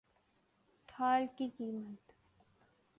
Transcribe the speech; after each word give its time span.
ڈھال 0.89 1.25
کی 1.37 1.49
قیمت 1.57 2.11